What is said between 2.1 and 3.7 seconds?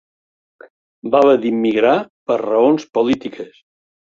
per raons polítiques.